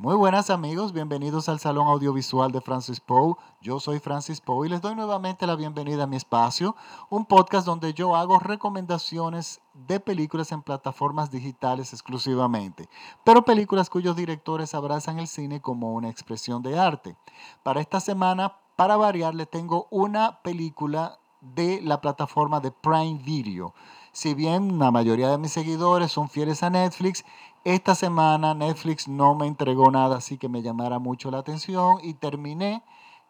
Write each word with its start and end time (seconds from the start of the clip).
Muy 0.00 0.14
buenas 0.14 0.48
amigos, 0.48 0.94
bienvenidos 0.94 1.50
al 1.50 1.60
Salón 1.60 1.86
Audiovisual 1.86 2.52
de 2.52 2.62
Francis 2.62 3.00
Poe. 3.00 3.34
Yo 3.60 3.80
soy 3.80 3.98
Francis 3.98 4.40
Poe 4.40 4.66
y 4.66 4.70
les 4.70 4.80
doy 4.80 4.94
nuevamente 4.94 5.46
la 5.46 5.56
bienvenida 5.56 6.04
a 6.04 6.06
mi 6.06 6.16
espacio, 6.16 6.74
un 7.10 7.26
podcast 7.26 7.66
donde 7.66 7.92
yo 7.92 8.16
hago 8.16 8.38
recomendaciones 8.38 9.60
de 9.74 10.00
películas 10.00 10.52
en 10.52 10.62
plataformas 10.62 11.30
digitales 11.30 11.92
exclusivamente, 11.92 12.88
pero 13.24 13.44
películas 13.44 13.90
cuyos 13.90 14.16
directores 14.16 14.74
abrazan 14.74 15.18
el 15.18 15.28
cine 15.28 15.60
como 15.60 15.92
una 15.92 16.08
expresión 16.08 16.62
de 16.62 16.78
arte. 16.78 17.14
Para 17.62 17.82
esta 17.82 18.00
semana, 18.00 18.56
para 18.76 18.96
variar, 18.96 19.34
les 19.34 19.50
tengo 19.50 19.86
una 19.90 20.40
película 20.40 21.18
de 21.42 21.80
la 21.82 22.00
plataforma 22.00 22.60
de 22.60 22.70
Prime 22.70 23.20
Video. 23.22 23.74
Si 24.12 24.34
bien 24.34 24.78
la 24.78 24.90
mayoría 24.90 25.28
de 25.28 25.38
mis 25.38 25.52
seguidores 25.52 26.10
son 26.10 26.28
fieles 26.28 26.62
a 26.62 26.70
Netflix, 26.70 27.24
esta 27.64 27.94
semana 27.94 28.54
Netflix 28.54 29.06
no 29.06 29.34
me 29.34 29.46
entregó 29.46 29.90
nada 29.90 30.16
así 30.16 30.38
que 30.38 30.48
me 30.48 30.62
llamara 30.62 30.98
mucho 30.98 31.30
la 31.30 31.38
atención 31.38 31.98
y 32.02 32.14
terminé 32.14 32.82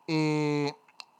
eh, 0.06 0.72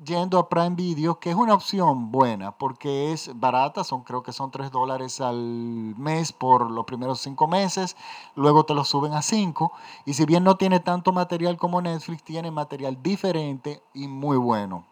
yendo 0.05 0.39
a 0.39 0.49
Prime 0.49 0.77
Video, 0.77 1.19
que 1.19 1.31
es 1.31 1.37
una 1.37 1.55
opción 1.55 2.11
buena 2.11 2.53
porque 2.53 3.13
es 3.13 3.31
barata, 3.35 3.85
son, 3.85 4.03
creo 4.03 4.23
que 4.23 4.33
son 4.33 4.51
3 4.51 4.71
dólares 4.71 5.21
al 5.21 5.95
mes 5.97 6.33
por 6.33 6.71
los 6.71 6.85
primeros 6.85 7.21
5 7.21 7.47
meses, 7.49 7.97
luego 8.35 8.65
te 8.65 8.75
lo 8.75 8.85
suben 8.85 9.13
a 9.15 9.23
5 9.23 9.73
y 10.07 10.15
si 10.15 10.25
bien 10.25 10.45
no 10.45 10.57
tiene 10.57 10.81
tanto 10.81 11.13
material 11.13 11.57
como 11.57 11.83
Netflix, 11.83 12.23
tiene 12.23 12.51
material 12.51 13.03
diferente 13.03 13.83
y 13.93 14.09
muy 14.09 14.37
bueno. 14.37 14.85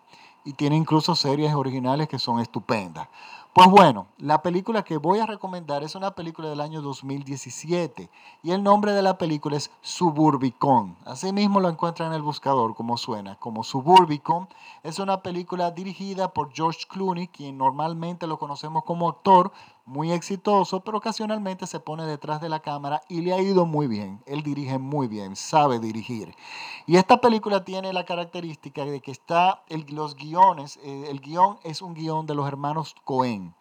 Y 0.45 0.55
tiene 0.55 0.77
incluso 0.77 1.15
series 1.15 1.53
originales 1.55 2.09
que 2.09 2.19
son 2.19 2.41
estupendas. 2.41 3.09
Pues 3.59 3.71
bueno, 3.71 4.07
la 4.19 4.41
película 4.41 4.85
que 4.85 4.99
voy 4.99 5.19
a 5.19 5.27
recomendar 5.27 5.83
es 5.83 5.97
una 5.97 6.13
película 6.13 6.49
del 6.49 6.61
año 6.61 6.81
2017 6.81 8.09
y 8.45 8.53
el 8.53 8.63
nombre 8.63 8.93
de 8.93 9.03
la 9.03 9.19
película 9.19 9.57
es 9.57 9.73
Suburbicon. 9.81 10.97
Así 11.05 11.33
mismo 11.33 11.59
lo 11.59 11.69
encuentran 11.69 12.11
en 12.11 12.15
el 12.15 12.23
buscador, 12.23 12.77
como 12.77 12.97
suena, 12.97 13.35
como 13.35 13.65
Suburbicon. 13.65 14.47
Es 14.85 15.01
una 15.01 15.23
película 15.23 15.73
dirigida 15.73 16.33
por 16.33 16.53
George 16.53 16.87
Clooney, 16.89 17.27
quien 17.27 17.59
normalmente 17.59 18.29
lo 18.29 18.39
conocemos 18.39 18.85
como 18.85 19.09
actor, 19.09 19.51
muy 19.89 20.13
exitoso, 20.13 20.81
pero 20.81 20.99
ocasionalmente 20.99 21.67
se 21.67 21.81
pone 21.81 22.05
detrás 22.05 22.41
de 22.41 22.51
la 22.51 22.61
cámara 22.61 23.01
y 23.09 23.23
le 23.23 23.33
ha 23.33 23.41
ido 23.41 23.67
muy 23.67 23.87
bien. 23.87 24.23
Él 24.27 24.43
dirige 24.43 24.79
muy 24.79 25.09
bien, 25.09 25.35
sabe 25.35 25.81
dirigir. 25.81 26.35
Y 26.87 26.97
esta 26.97 27.21
película 27.21 27.65
tiene 27.65 27.93
la 27.93 28.05
característica 28.05 28.85
de 28.85 29.01
que 29.01 29.11
está 29.11 29.63
los 29.89 30.15
guiones, 30.15 30.79
eh, 30.83 31.07
el 31.09 31.21
guion 31.21 31.59
es 31.65 31.83
un 31.83 31.95
guion 31.95 32.27
de 32.27 32.35
los 32.35 32.47
hermanos 32.47 32.95
Cohen, 33.05 33.55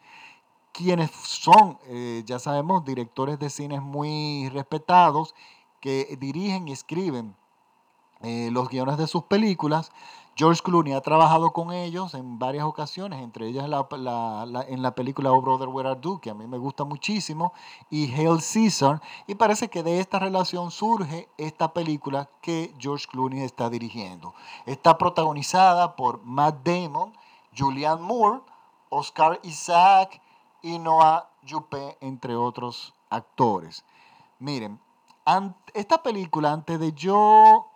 quienes 0.77 1.09
son, 1.11 1.79
eh, 1.87 2.21
ya 2.27 2.37
sabemos, 2.37 2.85
directores 2.85 3.39
de 3.39 3.49
cines 3.49 3.81
muy 3.81 4.47
respetados, 4.49 5.33
que 5.81 6.15
dirigen 6.19 6.67
y 6.67 6.71
escriben 6.71 7.35
eh, 8.21 8.49
los 8.51 8.69
guiones 8.69 8.97
de 8.97 9.07
sus 9.07 9.23
películas. 9.23 9.91
George 10.35 10.61
Clooney 10.61 10.93
ha 10.93 11.01
trabajado 11.01 11.51
con 11.51 11.73
ellos 11.73 12.13
en 12.13 12.37
varias 12.37 12.65
ocasiones, 12.65 13.23
entre 13.23 13.47
ellas 13.47 13.65
en 13.65 14.81
la 14.83 14.91
película 14.91 15.31
Oh 15.31 15.41
Brother 15.41 15.67
Where 15.67 15.89
Are 15.89 15.99
You, 15.99 16.19
que 16.19 16.29
a 16.29 16.35
mí 16.35 16.45
me 16.45 16.59
gusta 16.59 16.83
muchísimo, 16.83 17.53
y 17.89 18.13
Hail 18.13 18.37
Caesar, 18.37 19.01
y 19.25 19.33
parece 19.33 19.69
que 19.69 19.81
de 19.81 19.99
esta 19.99 20.19
relación 20.19 20.69
surge 20.69 21.27
esta 21.39 21.73
película 21.73 22.29
que 22.39 22.71
George 22.77 23.07
Clooney 23.09 23.41
está 23.41 23.71
dirigiendo. 23.71 24.35
Está 24.67 24.99
protagonizada 24.99 25.95
por 25.95 26.23
Matt 26.23 26.63
Damon, 26.63 27.13
Julianne 27.57 28.03
Moore, 28.03 28.41
Oscar 28.89 29.39
Isaac 29.41 30.21
y 30.61 30.79
Noah 30.79 31.29
Juppé, 31.47 31.97
entre 32.01 32.35
otros 32.35 32.93
actores. 33.09 33.83
Miren, 34.39 34.79
esta 35.73 36.01
película, 36.01 36.51
antes 36.51 36.79
de 36.79 36.93
yo 36.93 37.67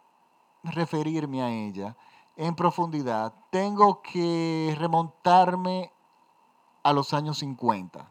referirme 0.63 1.41
a 1.41 1.49
ella, 1.49 1.95
en 2.37 2.55
profundidad, 2.55 3.33
tengo 3.49 4.01
que 4.01 4.75
remontarme 4.77 5.91
a 6.83 6.93
los 6.93 7.13
años 7.13 7.39
50. 7.39 8.09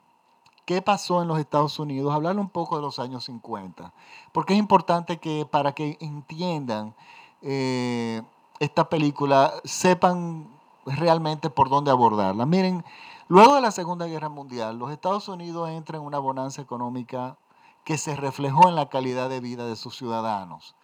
¿Qué 0.65 0.83
pasó 0.83 1.23
en 1.23 1.29
los 1.29 1.39
Estados 1.39 1.79
Unidos? 1.79 2.15
Hablar 2.15 2.39
un 2.39 2.49
poco 2.49 2.77
de 2.77 2.83
los 2.83 2.99
años 2.99 3.25
50, 3.25 3.93
porque 4.33 4.53
es 4.53 4.59
importante 4.59 5.19
que 5.19 5.47
para 5.47 5.73
que 5.73 5.97
entiendan 6.01 6.95
eh, 7.43 8.23
esta 8.61 8.89
película, 8.89 9.55
sepan 9.65 10.47
realmente 10.85 11.51
por 11.51 11.71
dónde 11.71 11.91
abordarla. 11.91 12.47
Miren, 12.47 12.85
luego 13.31 13.55
de 13.55 13.63
la 13.63 13.71
Segunda 13.71 14.05
Guerra 14.05 14.29
Mundial, 14.29 14.79
los 14.79 14.93
Estados 14.93 15.27
Unidos 15.29 15.71
entran 15.71 16.03
en 16.03 16.07
una 16.07 16.19
bonanza 16.19 16.61
económica 16.61 17.39
que 17.85 17.97
se 17.97 18.15
reflejó 18.15 18.69
en 18.69 18.75
la 18.75 18.91
calidad 18.91 19.31
de 19.31 19.41
vida 19.41 19.67
de 19.67 19.77
sus 19.77 19.97
ciudadanos 19.97 20.77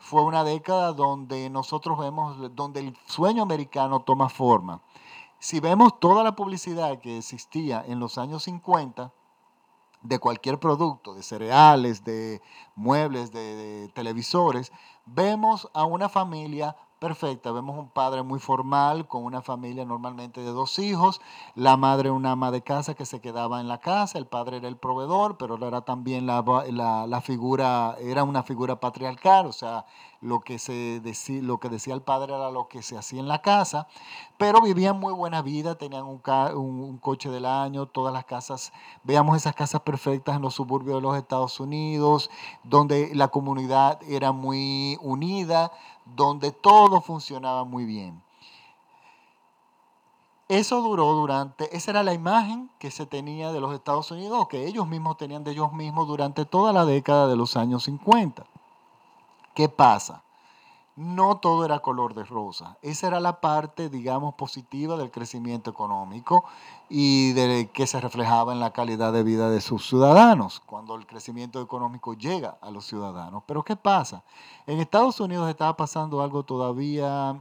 fue 0.00 0.22
una 0.22 0.42
década 0.44 0.92
donde 0.92 1.50
nosotros 1.50 1.98
vemos, 1.98 2.54
donde 2.56 2.80
el 2.80 2.96
sueño 3.04 3.42
americano 3.42 4.00
toma 4.00 4.28
forma. 4.28 4.80
Si 5.38 5.60
vemos 5.60 6.00
toda 6.00 6.24
la 6.24 6.34
publicidad 6.34 6.98
que 7.00 7.18
existía 7.18 7.84
en 7.86 8.00
los 8.00 8.18
años 8.18 8.42
50, 8.44 9.12
de 10.02 10.18
cualquier 10.18 10.58
producto, 10.58 11.12
de 11.12 11.22
cereales, 11.22 12.02
de 12.04 12.40
muebles, 12.74 13.30
de, 13.32 13.54
de, 13.56 13.88
televisores, 13.88 14.72
vemos 15.04 15.68
a 15.74 15.84
una 15.84 16.08
familia 16.08 16.74
perfecta. 17.00 17.50
Vemos 17.50 17.78
un 17.78 17.88
padre 17.88 18.22
muy 18.22 18.38
formal, 18.38 19.08
con 19.08 19.24
una 19.24 19.40
familia 19.40 19.84
normalmente 19.86 20.42
de 20.42 20.50
dos 20.50 20.78
hijos, 20.78 21.20
la 21.54 21.76
madre 21.78 22.10
una 22.10 22.32
ama 22.32 22.50
de 22.50 22.62
casa 22.62 22.94
que 22.94 23.06
se 23.06 23.20
quedaba 23.20 23.60
en 23.60 23.68
la 23.68 23.78
casa, 23.78 24.18
el 24.18 24.26
padre 24.26 24.58
era 24.58 24.68
el 24.68 24.76
proveedor, 24.76 25.38
pero 25.38 25.56
era 25.66 25.80
también 25.80 26.26
la, 26.26 26.44
la, 27.08 27.20
figura, 27.22 27.96
era 28.00 28.22
una 28.22 28.42
figura 28.42 28.78
patriarcal, 28.78 29.46
o 29.46 29.52
sea, 29.52 29.86
lo 30.20 30.40
que, 30.40 30.58
se 30.58 31.00
decía, 31.00 31.40
lo 31.42 31.58
que 31.58 31.70
decía 31.70 31.94
el 31.94 32.02
padre 32.02 32.34
era 32.34 32.50
lo 32.50 32.68
que 32.68 32.82
se 32.82 32.98
hacía 32.98 33.20
en 33.20 33.28
la 33.28 33.40
casa, 33.40 33.88
pero 34.36 34.60
vivían 34.60 35.00
muy 35.00 35.14
buena 35.14 35.40
vida, 35.40 35.76
tenían 35.76 36.04
un, 36.04 36.20
un, 36.54 36.80
un 36.82 36.98
coche 36.98 37.30
del 37.30 37.46
año, 37.46 37.86
todas 37.86 38.12
las 38.12 38.26
casas, 38.26 38.74
veamos 39.04 39.38
esas 39.38 39.54
casas 39.54 39.80
perfectas 39.80 40.36
en 40.36 40.42
los 40.42 40.54
suburbios 40.54 40.96
de 40.96 41.00
los 41.00 41.16
Estados 41.16 41.58
Unidos, 41.60 42.30
donde 42.62 43.14
la 43.14 43.28
comunidad 43.28 43.98
era 44.02 44.32
muy 44.32 44.98
unida, 45.00 45.72
donde 46.14 46.52
todo 46.52 47.00
funcionaba 47.00 47.64
muy 47.64 47.84
bien. 47.84 48.22
Eso 50.48 50.80
duró 50.82 51.12
durante, 51.12 51.76
esa 51.76 51.92
era 51.92 52.02
la 52.02 52.12
imagen 52.12 52.70
que 52.80 52.90
se 52.90 53.06
tenía 53.06 53.52
de 53.52 53.60
los 53.60 53.72
Estados 53.72 54.10
Unidos, 54.10 54.48
que 54.48 54.66
ellos 54.66 54.88
mismos 54.88 55.16
tenían 55.16 55.44
de 55.44 55.52
ellos 55.52 55.72
mismos 55.72 56.08
durante 56.08 56.44
toda 56.44 56.72
la 56.72 56.84
década 56.84 57.28
de 57.28 57.36
los 57.36 57.56
años 57.56 57.84
50. 57.84 58.44
¿Qué 59.54 59.68
pasa? 59.68 60.24
No 60.96 61.38
todo 61.38 61.64
era 61.64 61.78
color 61.78 62.14
de 62.14 62.24
rosa. 62.24 62.76
Esa 62.82 63.06
era 63.06 63.20
la 63.20 63.40
parte, 63.40 63.88
digamos, 63.88 64.34
positiva 64.34 64.96
del 64.96 65.10
crecimiento 65.10 65.70
económico 65.70 66.44
y 66.88 67.32
de 67.32 67.70
que 67.72 67.86
se 67.86 68.00
reflejaba 68.00 68.52
en 68.52 68.60
la 68.60 68.72
calidad 68.72 69.12
de 69.12 69.22
vida 69.22 69.48
de 69.50 69.60
sus 69.60 69.88
ciudadanos, 69.88 70.60
cuando 70.60 70.96
el 70.96 71.06
crecimiento 71.06 71.62
económico 71.62 72.14
llega 72.14 72.58
a 72.60 72.70
los 72.70 72.86
ciudadanos. 72.86 73.44
Pero 73.46 73.62
¿qué 73.62 73.76
pasa? 73.76 74.24
En 74.66 74.80
Estados 74.80 75.20
Unidos 75.20 75.48
estaba 75.48 75.76
pasando 75.76 76.22
algo 76.22 76.42
todavía, 76.42 77.40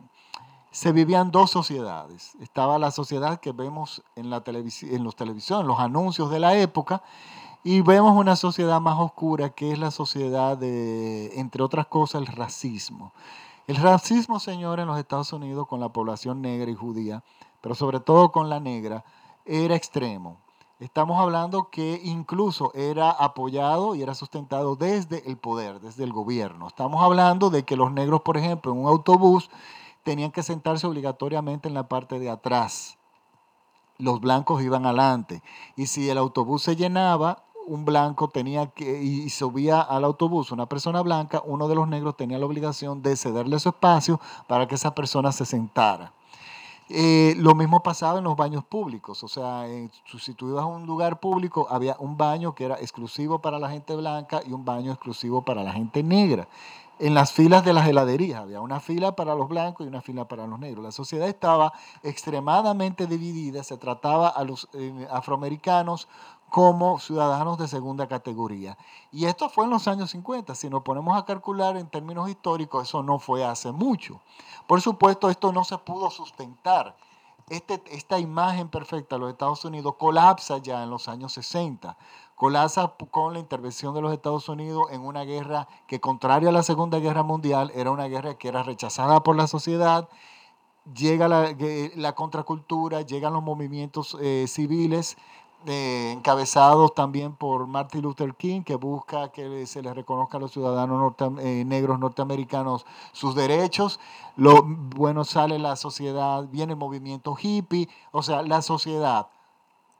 se 0.71 0.91
vivían 0.91 1.31
dos 1.31 1.49
sociedades. 1.49 2.35
Estaba 2.39 2.77
la 2.77 2.91
sociedad 2.91 3.39
que 3.39 3.51
vemos 3.51 4.03
en, 4.15 4.29
la 4.29 4.43
en 4.45 5.03
los 5.03 5.15
televisiones, 5.15 5.65
los 5.65 5.79
anuncios 5.79 6.29
de 6.29 6.39
la 6.39 6.55
época, 6.55 7.01
y 7.63 7.81
vemos 7.81 8.15
una 8.15 8.35
sociedad 8.35 8.79
más 8.79 8.97
oscura 8.99 9.49
que 9.49 9.71
es 9.71 9.79
la 9.79 9.91
sociedad 9.91 10.57
de, 10.57 11.39
entre 11.39 11.61
otras 11.63 11.87
cosas, 11.87 12.21
el 12.21 12.27
racismo. 12.27 13.11
El 13.67 13.75
racismo, 13.75 14.39
señor, 14.39 14.79
en 14.79 14.87
los 14.87 14.97
Estados 14.97 15.31
Unidos 15.33 15.67
con 15.67 15.79
la 15.79 15.89
población 15.89 16.41
negra 16.41 16.71
y 16.71 16.75
judía, 16.75 17.23
pero 17.61 17.75
sobre 17.75 17.99
todo 17.99 18.31
con 18.31 18.49
la 18.49 18.59
negra, 18.59 19.03
era 19.45 19.75
extremo. 19.75 20.37
Estamos 20.79 21.19
hablando 21.19 21.69
que 21.69 21.99
incluso 22.05 22.71
era 22.73 23.11
apoyado 23.11 23.95
y 23.95 24.01
era 24.01 24.15
sustentado 24.15 24.77
desde 24.77 25.29
el 25.29 25.35
poder, 25.35 25.81
desde 25.81 26.05
el 26.05 26.13
gobierno. 26.13 26.67
Estamos 26.67 27.03
hablando 27.03 27.49
de 27.49 27.63
que 27.63 27.75
los 27.75 27.91
negros, 27.91 28.21
por 28.21 28.37
ejemplo, 28.37 28.71
en 28.71 28.77
un 28.77 28.87
autobús 28.87 29.49
tenían 30.03 30.31
que 30.31 30.41
sentarse 30.41 30.87
obligatoriamente 30.87 31.67
en 31.67 31.73
la 31.73 31.89
parte 31.89 32.17
de 32.17 32.29
atrás. 32.29 32.97
Los 33.97 34.21
blancos 34.21 34.63
iban 34.63 34.85
adelante. 34.85 35.43
Y 35.75 35.87
si 35.87 36.09
el 36.09 36.17
autobús 36.17 36.63
se 36.63 36.77
llenaba, 36.77 37.43
un 37.69 37.85
blanco 37.85 38.29
tenía 38.29 38.67
que, 38.67 39.01
y 39.01 39.29
subía 39.29 39.81
al 39.81 40.03
autobús 40.03 40.51
una 40.51 40.65
persona 40.65 41.01
blanca, 41.01 41.41
uno 41.45 41.67
de 41.67 41.75
los 41.75 41.87
negros 41.87 42.17
tenía 42.17 42.39
la 42.39 42.45
obligación 42.45 43.01
de 43.03 43.15
cederle 43.15 43.59
su 43.59 43.69
espacio 43.69 44.19
para 44.47 44.67
que 44.67 44.75
esa 44.75 44.95
persona 44.95 45.31
se 45.31 45.45
sentara. 45.45 46.11
Eh, 46.89 47.35
lo 47.37 47.53
mismo 47.53 47.83
pasaba 47.83 48.17
en 48.17 48.23
los 48.23 48.35
baños 48.35 48.63
públicos, 48.65 49.23
o 49.23 49.27
sea, 49.27 49.65
si 50.19 50.33
tú 50.33 50.49
ibas 50.49 50.63
a 50.63 50.65
un 50.65 50.87
lugar 50.87 51.19
público, 51.19 51.67
había 51.69 51.95
un 51.99 52.17
baño 52.17 52.55
que 52.55 52.65
era 52.65 52.79
exclusivo 52.79 53.37
para 53.37 53.59
la 53.59 53.69
gente 53.69 53.95
blanca 53.95 54.41
y 54.43 54.53
un 54.53 54.65
baño 54.65 54.91
exclusivo 54.91 55.43
para 55.43 55.63
la 55.63 55.71
gente 55.71 56.01
negra. 56.01 56.47
En 56.99 57.13
las 57.13 57.31
filas 57.31 57.63
de 57.63 57.71
las 57.71 57.87
heladerías 57.87 58.41
había 58.41 58.59
una 58.59 58.81
fila 58.81 59.15
para 59.15 59.33
los 59.33 59.47
blancos 59.47 59.85
y 59.85 59.87
una 59.87 60.01
fila 60.01 60.27
para 60.27 60.45
los 60.45 60.59
negros. 60.59 60.83
La 60.83 60.91
sociedad 60.91 61.29
estaba 61.29 61.71
extremadamente 62.03 63.07
dividida, 63.07 63.63
se 63.63 63.77
trataba 63.77 64.27
a 64.27 64.43
los 64.43 64.67
eh, 64.73 65.07
afroamericanos 65.09 66.09
como 66.49 66.99
ciudadanos 66.99 67.57
de 67.57 67.69
segunda 67.69 68.07
categoría. 68.07 68.77
Y 69.13 69.25
esto 69.25 69.47
fue 69.47 69.63
en 69.63 69.69
los 69.69 69.87
años 69.87 70.11
50. 70.11 70.53
Si 70.55 70.69
nos 70.69 70.83
ponemos 70.83 71.17
a 71.17 71.23
calcular 71.23 71.77
en 71.77 71.87
términos 71.87 72.29
históricos, 72.29 72.89
eso 72.89 73.01
no 73.01 73.17
fue 73.17 73.45
hace 73.45 73.71
mucho. 73.71 74.19
Por 74.67 74.81
supuesto, 74.81 75.29
esto 75.29 75.53
no 75.53 75.63
se 75.63 75.77
pudo 75.77 76.09
sustentar. 76.09 76.97
Este, 77.49 77.81
esta 77.91 78.19
imagen 78.19 78.67
perfecta 78.67 79.15
de 79.15 79.21
los 79.21 79.31
Estados 79.31 79.63
Unidos 79.63 79.95
colapsa 79.97 80.57
ya 80.57 80.83
en 80.83 80.89
los 80.89 81.07
años 81.07 81.31
60. 81.33 81.97
Colapsa 82.39 82.93
con 83.11 83.33
la 83.33 83.39
intervención 83.39 83.93
de 83.93 83.99
los 83.99 84.13
Estados 84.13 84.47
Unidos 84.47 84.85
en 84.91 85.01
una 85.01 85.25
guerra 85.25 85.67
que, 85.87 85.99
contrario 85.99 86.47
a 86.47 86.53
la 86.53 86.63
Segunda 86.63 86.99
Guerra 86.99 87.21
Mundial, 87.21 87.69
era 87.75 87.91
una 87.91 88.05
guerra 88.05 88.37
que 88.37 88.47
era 88.47 88.63
rechazada 88.63 89.21
por 89.23 89.35
la 89.35 89.45
sociedad. 89.45 90.07
Llega 90.95 91.27
la, 91.27 91.53
la 91.97 92.15
contracultura, 92.15 93.01
llegan 93.01 93.33
los 93.33 93.43
movimientos 93.43 94.17
eh, 94.21 94.45
civiles 94.47 95.17
eh, 95.65 96.13
encabezados 96.15 96.95
también 96.95 97.35
por 97.35 97.67
Martin 97.67 98.03
Luther 98.03 98.33
King, 98.35 98.61
que 98.61 98.75
busca 98.75 99.33
que 99.33 99.65
se 99.65 99.81
les 99.81 99.93
reconozca 99.93 100.37
a 100.37 100.39
los 100.39 100.53
ciudadanos 100.53 101.15
eh, 101.39 101.65
negros 101.65 101.99
norteamericanos 101.99 102.85
sus 103.11 103.35
derechos. 103.35 103.99
Lo, 104.37 104.63
bueno, 104.63 105.25
sale 105.25 105.59
la 105.59 105.75
sociedad, 105.75 106.47
viene 106.49 106.71
el 106.71 106.79
movimiento 106.79 107.35
hippie, 107.37 107.89
o 108.13 108.23
sea, 108.23 108.43
la 108.43 108.61
sociedad 108.61 109.27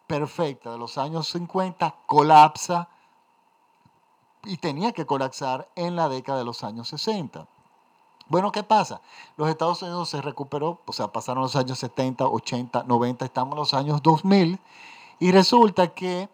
perfecta 0.10 0.72
de 0.72 0.80
los 0.80 0.98
años 0.98 1.28
50 1.30 1.96
colapsa 2.08 2.90
y 4.44 4.58
tenía 4.58 4.92
que 4.92 5.06
colapsar 5.06 5.70
en 5.76 5.96
la 5.96 6.10
década 6.10 6.40
de 6.40 6.46
los 6.46 6.64
años 6.64 6.88
60. 6.88 7.48
Bueno, 8.28 8.52
¿qué 8.52 8.64
pasa? 8.64 9.02
Los 9.38 9.48
Estados 9.50 9.84
Unidos 9.84 10.10
se 10.10 10.20
recuperó, 10.22 10.82
o 10.84 10.94
sea, 10.94 11.10
pasaron 11.10 11.44
los 11.44 11.56
años 11.56 11.78
70, 11.78 12.26
80, 12.26 12.84
90, 12.84 13.24
estamos 13.24 13.54
en 13.54 13.60
los 13.60 13.74
años 13.76 14.02
2000 14.02 14.60
y 15.20 15.32
resulta 15.32 15.94
que 15.94 16.28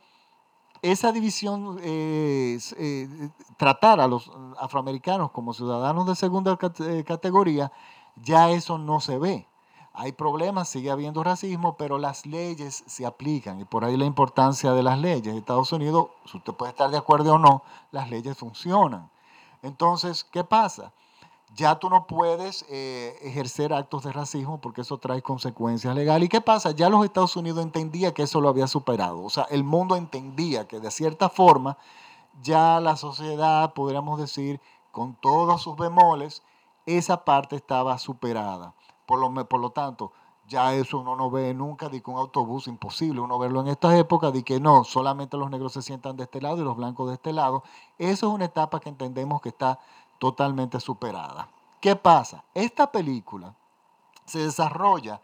esa 0.82 1.12
división, 1.12 1.78
eh, 1.82 2.58
eh, 2.78 3.30
tratar 3.58 4.00
a 4.00 4.08
los 4.08 4.32
afroamericanos 4.58 5.32
como 5.32 5.54
ciudadanos 5.54 6.08
de 6.08 6.16
segunda 6.16 6.58
eh, 6.80 7.04
categoría, 7.06 7.74
ya 8.16 8.52
eso 8.52 8.78
no 8.78 9.02
se 9.02 9.18
ve. 9.18 9.48
Hay 9.98 10.12
problemas, 10.12 10.70
sigue 10.70 10.92
habiendo 10.92 11.24
racismo, 11.24 11.78
pero 11.78 11.98
las 11.98 12.26
leyes 12.26 12.84
se 12.86 13.06
aplican 13.06 13.60
y 13.60 13.66
por 13.66 13.86
ahí 13.86 13.98
la 13.98 14.06
importancia 14.06 14.74
de 14.74 14.84
las 14.84 15.00
leyes. 15.00 15.28
En 15.28 15.38
Estados 15.38 15.72
Unidos, 15.72 16.08
si 16.26 16.38
usted 16.38 16.54
puede 16.54 16.72
estar 16.72 16.90
de 16.90 16.98
acuerdo 16.98 17.36
o 17.36 17.40
no, 17.40 17.64
las 17.92 18.10
leyes 18.10 18.38
funcionan. 18.38 19.10
Entonces, 19.62 20.24
¿qué 20.24 20.44
pasa? 20.44 20.92
ya 21.56 21.80
tú 21.80 21.90
no 21.90 22.06
puedes 22.06 22.66
eh, 22.70 23.18
ejercer 23.22 23.74
actos 23.74 24.04
de 24.04 24.12
racismo 24.12 24.60
porque 24.60 24.82
eso 24.82 24.98
trae 24.98 25.22
consecuencias 25.22 25.96
legales. 25.96 26.26
¿Y 26.26 26.30
qué 26.30 26.42
pasa? 26.42 26.72
Ya 26.72 26.90
los 26.90 27.06
Estados 27.06 27.36
Unidos 27.36 27.64
entendía 27.64 28.14
que 28.14 28.24
eso 28.24 28.42
lo 28.42 28.50
había 28.50 28.68
superado. 28.68 29.24
O 29.24 29.30
sea, 29.30 29.44
el 29.50 29.64
mundo 29.64 29.96
entendía 29.96 30.68
que 30.68 30.80
de 30.80 30.92
cierta 30.92 31.30
forma 31.30 31.78
ya 32.42 32.80
la 32.82 32.98
sociedad, 32.98 33.74
podríamos 33.74 34.20
decir, 34.20 34.60
con 34.92 35.16
todos 35.16 35.62
sus 35.62 35.78
bemoles, 35.78 36.44
esa 36.86 37.24
parte 37.24 37.56
estaba 37.56 37.98
superada. 37.98 38.74
Por 39.06 39.20
lo, 39.20 39.48
por 39.48 39.60
lo 39.60 39.70
tanto, 39.72 40.12
ya 40.48 40.74
eso 40.74 41.00
uno 41.00 41.16
no 41.16 41.32
ve 41.32 41.54
nunca 41.54 41.90
de 41.90 42.02
que 42.02 42.12
un 42.12 42.18
autobús, 42.18 42.68
imposible 42.68 43.20
uno 43.20 43.40
verlo 43.40 43.62
en 43.62 43.68
estas 43.68 43.96
épocas, 43.96 44.32
de 44.32 44.44
que 44.44 44.60
no, 44.60 44.84
solamente 44.84 45.38
los 45.38 45.50
negros 45.50 45.74
se 45.74 45.82
sientan 45.82 46.18
de 46.18 46.24
este 46.24 46.42
lado 46.42 46.58
y 46.58 46.64
los 46.64 46.78
blancos 46.78 47.08
de 47.08 47.16
este 47.16 47.34
lado. 47.34 47.64
Eso 47.98 48.28
es 48.28 48.34
una 48.34 48.46
etapa 48.46 48.80
que 48.80 48.90
entendemos 48.90 49.42
que 49.42 49.50
está 49.50 49.80
totalmente 50.20 50.80
superada. 50.80 51.50
¿Qué 51.82 51.96
pasa? 51.96 52.44
Esta 52.54 52.92
película 52.92 53.56
se 54.26 54.40
desarrolla 54.40 55.22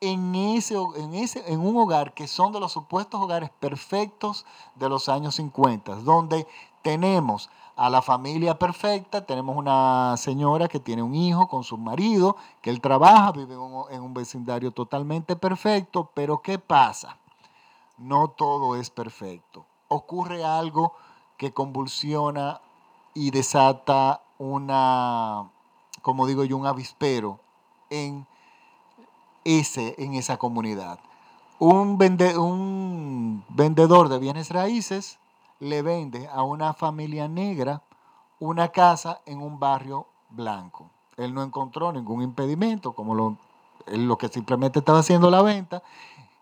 en, 0.00 0.34
ese, 0.34 0.74
en, 0.96 1.14
ese, 1.14 1.50
en 1.52 1.60
un 1.60 1.76
hogar 1.76 2.12
que 2.14 2.26
son 2.26 2.52
de 2.52 2.60
los 2.60 2.72
supuestos 2.72 3.20
hogares 3.20 3.50
perfectos 3.50 4.44
de 4.74 4.88
los 4.88 5.08
años 5.08 5.36
50, 5.36 5.96
donde 5.96 6.46
tenemos 6.82 7.50
a 7.82 7.90
la 7.90 8.00
familia 8.00 8.60
perfecta, 8.60 9.26
tenemos 9.26 9.56
una 9.56 10.14
señora 10.16 10.68
que 10.68 10.78
tiene 10.78 11.02
un 11.02 11.16
hijo 11.16 11.48
con 11.48 11.64
su 11.64 11.76
marido, 11.76 12.36
que 12.60 12.70
él 12.70 12.80
trabaja, 12.80 13.32
vive 13.32 13.54
en 13.90 14.02
un 14.02 14.14
vecindario 14.14 14.70
totalmente 14.70 15.34
perfecto, 15.34 16.08
pero 16.14 16.42
¿qué 16.42 16.60
pasa? 16.60 17.18
No 17.98 18.28
todo 18.28 18.76
es 18.76 18.88
perfecto. 18.88 19.66
Ocurre 19.88 20.44
algo 20.44 20.92
que 21.36 21.52
convulsiona 21.52 22.60
y 23.14 23.32
desata 23.32 24.22
una, 24.38 25.50
como 26.02 26.28
digo 26.28 26.44
yo, 26.44 26.56
un 26.58 26.68
avispero 26.68 27.40
en, 27.90 28.28
ese, 29.42 29.96
en 29.98 30.14
esa 30.14 30.36
comunidad. 30.36 31.00
Un, 31.58 31.98
un 32.38 33.44
vendedor 33.48 34.08
de 34.08 34.20
bienes 34.20 34.50
raíces 34.50 35.18
le 35.62 35.80
vende 35.80 36.26
a 36.26 36.42
una 36.42 36.72
familia 36.72 37.28
negra 37.28 37.82
una 38.40 38.70
casa 38.70 39.20
en 39.26 39.40
un 39.40 39.60
barrio 39.60 40.08
blanco. 40.28 40.90
Él 41.16 41.32
no 41.32 41.40
encontró 41.44 41.92
ningún 41.92 42.20
impedimento, 42.20 42.94
como 42.94 43.14
lo, 43.14 43.36
lo 43.86 44.18
que 44.18 44.26
simplemente 44.26 44.80
estaba 44.80 44.98
haciendo 44.98 45.30
la 45.30 45.40
venta, 45.40 45.84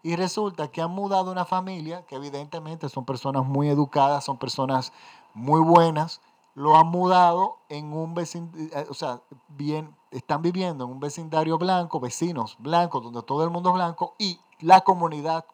y 0.02 0.16
resulta 0.16 0.68
que 0.68 0.80
han 0.80 0.92
mudado 0.92 1.30
una 1.30 1.44
familia 1.44 2.06
que 2.06 2.16
evidentemente 2.16 2.88
son 2.88 3.04
personas 3.04 3.44
muy 3.44 3.68
educadas, 3.68 4.24
son 4.24 4.38
personas 4.38 4.90
muy 5.34 5.60
buenas, 5.60 6.22
lo 6.54 6.78
han 6.78 6.86
mudado 6.86 7.58
en 7.68 7.92
un 7.92 8.14
vecindario, 8.14 8.70
eh, 8.74 8.86
o 8.88 8.94
sea, 8.94 9.20
bien, 9.48 9.94
están 10.10 10.40
viviendo 10.40 10.84
en 10.84 10.92
un 10.92 11.00
vecindario 11.00 11.58
blanco, 11.58 12.00
vecinos 12.00 12.56
blancos, 12.58 13.02
donde 13.02 13.22
todo 13.22 13.44
el 13.44 13.50
mundo 13.50 13.68
es 13.68 13.74
blanco, 13.74 14.14
y 14.16 14.40
la 14.60 14.80
comunidad 14.80 15.44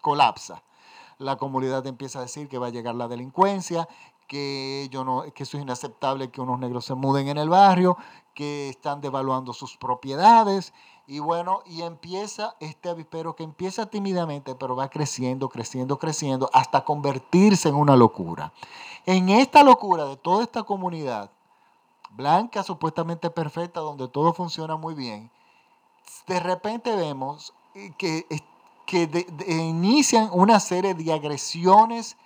colapsa. 0.00 0.62
La 1.22 1.36
comunidad 1.36 1.86
empieza 1.86 2.18
a 2.18 2.22
decir 2.22 2.48
que 2.48 2.58
va 2.58 2.66
a 2.66 2.70
llegar 2.70 2.94
la 2.94 3.08
delincuencia, 3.08 3.88
que, 4.26 4.88
yo 4.90 5.04
no, 5.04 5.22
que 5.34 5.44
eso 5.44 5.56
es 5.56 5.62
inaceptable 5.62 6.30
que 6.30 6.40
unos 6.40 6.58
negros 6.58 6.84
se 6.84 6.94
muden 6.94 7.28
en 7.28 7.38
el 7.38 7.48
barrio, 7.48 7.96
que 8.34 8.68
están 8.68 9.00
devaluando 9.00 9.52
sus 9.52 9.76
propiedades, 9.76 10.72
y 11.06 11.18
bueno, 11.18 11.62
y 11.66 11.82
empieza 11.82 12.56
este 12.60 12.88
avispero 12.88 13.36
que 13.36 13.44
empieza 13.44 13.86
tímidamente, 13.86 14.54
pero 14.54 14.76
va 14.76 14.88
creciendo, 14.88 15.48
creciendo, 15.48 15.98
creciendo, 15.98 16.48
hasta 16.52 16.84
convertirse 16.84 17.68
en 17.68 17.74
una 17.74 17.96
locura. 17.96 18.52
En 19.04 19.28
esta 19.28 19.62
locura 19.62 20.04
de 20.06 20.16
toda 20.16 20.44
esta 20.44 20.62
comunidad, 20.62 21.30
blanca, 22.10 22.62
supuestamente 22.62 23.30
perfecta, 23.30 23.80
donde 23.80 24.08
todo 24.08 24.32
funciona 24.32 24.76
muy 24.76 24.94
bien, 24.94 25.30
de 26.26 26.40
repente 26.40 26.94
vemos 26.94 27.52
que, 27.98 28.26
que 28.92 29.26
inician 29.48 30.28
una 30.32 30.60
serie 30.60 30.92
de 30.92 31.10
agresiones, 31.14 32.18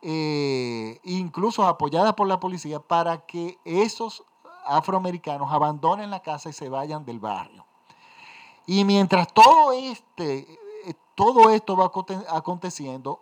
eh, 0.00 0.98
incluso 1.04 1.66
apoyadas 1.66 2.14
por 2.14 2.26
la 2.26 2.40
policía, 2.40 2.80
para 2.80 3.26
que 3.26 3.58
esos 3.66 4.24
afroamericanos 4.64 5.52
abandonen 5.52 6.10
la 6.10 6.20
casa 6.20 6.48
y 6.48 6.54
se 6.54 6.70
vayan 6.70 7.04
del 7.04 7.20
barrio. 7.20 7.66
Y 8.64 8.84
mientras 8.84 9.34
todo, 9.34 9.72
este, 9.72 10.50
eh, 10.86 10.94
todo 11.14 11.50
esto 11.50 11.76
va 11.76 11.92
aconteciendo, 12.30 13.20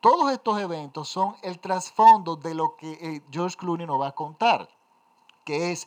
todos 0.00 0.32
estos 0.32 0.60
eventos 0.60 1.08
son 1.08 1.36
el 1.42 1.60
trasfondo 1.60 2.34
de 2.34 2.54
lo 2.54 2.74
que 2.74 2.90
eh, 2.90 3.22
George 3.30 3.56
Clooney 3.56 3.86
nos 3.86 4.00
va 4.00 4.08
a 4.08 4.12
contar, 4.16 4.68
que 5.44 5.70
es 5.70 5.86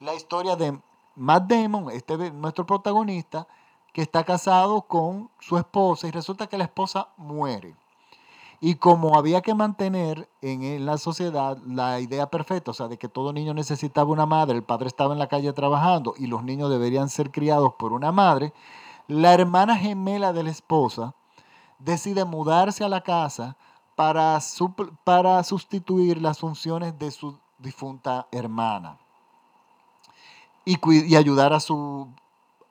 la 0.00 0.14
historia 0.14 0.56
de 0.56 0.80
Matt 1.14 1.44
Damon, 1.44 1.90
este, 1.90 2.30
nuestro 2.30 2.64
protagonista, 2.64 3.46
que 3.92 4.02
está 4.02 4.24
casado 4.24 4.82
con 4.82 5.30
su 5.38 5.58
esposa 5.58 6.08
y 6.08 6.10
resulta 6.10 6.46
que 6.46 6.58
la 6.58 6.64
esposa 6.64 7.08
muere. 7.16 7.76
Y 8.60 8.76
como 8.76 9.18
había 9.18 9.42
que 9.42 9.54
mantener 9.54 10.28
en 10.40 10.86
la 10.86 10.96
sociedad 10.96 11.58
la 11.66 11.98
idea 12.00 12.30
perfecta, 12.30 12.70
o 12.70 12.74
sea, 12.74 12.86
de 12.88 12.96
que 12.96 13.08
todo 13.08 13.32
niño 13.32 13.54
necesitaba 13.54 14.10
una 14.10 14.24
madre, 14.24 14.56
el 14.56 14.62
padre 14.62 14.86
estaba 14.86 15.12
en 15.12 15.18
la 15.18 15.26
calle 15.26 15.52
trabajando 15.52 16.14
y 16.16 16.26
los 16.26 16.44
niños 16.44 16.70
deberían 16.70 17.08
ser 17.08 17.32
criados 17.32 17.74
por 17.74 17.92
una 17.92 18.12
madre, 18.12 18.52
la 19.08 19.34
hermana 19.34 19.76
gemela 19.76 20.32
de 20.32 20.44
la 20.44 20.50
esposa 20.50 21.14
decide 21.80 22.24
mudarse 22.24 22.84
a 22.84 22.88
la 22.88 23.00
casa 23.00 23.56
para, 23.96 24.38
para 25.02 25.42
sustituir 25.42 26.22
las 26.22 26.38
funciones 26.38 26.96
de 26.98 27.10
su 27.10 27.36
difunta 27.58 28.28
hermana 28.30 28.96
y, 30.64 30.78
y 30.88 31.16
ayudar 31.16 31.52
a 31.52 31.58
su, 31.58 32.08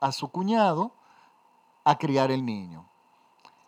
a 0.00 0.10
su 0.10 0.28
cuñado 0.28 0.92
a 1.84 1.96
criar 1.96 2.30
el 2.30 2.44
niño. 2.44 2.86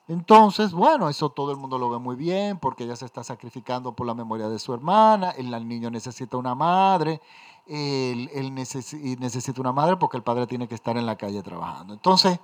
Entonces, 0.06 0.72
bueno, 0.72 1.08
eso 1.08 1.30
todo 1.30 1.50
el 1.50 1.56
mundo 1.56 1.78
lo 1.78 1.88
ve 1.88 1.98
muy 1.98 2.14
bien 2.14 2.58
porque 2.58 2.84
ella 2.84 2.96
se 2.96 3.06
está 3.06 3.24
sacrificando 3.24 3.92
por 3.92 4.06
la 4.06 4.14
memoria 4.14 4.48
de 4.48 4.58
su 4.58 4.74
hermana, 4.74 5.30
el, 5.30 5.66
niño 5.66 5.90
necesita 5.90 6.36
una 6.36 6.54
madre, 6.54 7.22
él, 7.66 8.54
necesita 8.54 9.60
una 9.62 9.72
madre 9.72 9.96
porque 9.96 10.18
el 10.18 10.22
padre 10.22 10.46
tiene 10.46 10.68
que 10.68 10.74
estar 10.74 10.98
en 10.98 11.06
la 11.06 11.16
calle 11.16 11.42
trabajando. 11.42 11.94
Entonces, 11.94 12.38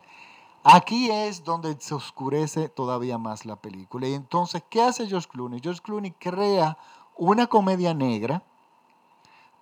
Aquí 0.63 1.11
es 1.11 1.43
donde 1.43 1.75
se 1.81 1.95
oscurece 1.95 2.69
todavía 2.69 3.17
más 3.17 3.47
la 3.47 3.57
película. 3.57 4.07
Y 4.07 4.13
entonces, 4.13 4.63
¿qué 4.69 4.83
hace 4.83 5.07
George 5.07 5.27
Clooney? 5.29 5.61
George 5.63 5.81
Clooney 5.81 6.11
crea 6.11 6.77
una 7.17 7.47
comedia 7.47 7.95
negra, 7.95 8.43